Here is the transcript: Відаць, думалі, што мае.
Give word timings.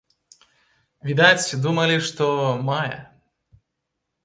Відаць, 1.09 1.57
думалі, 1.67 1.95
што 2.07 2.25
мае. 2.73 2.97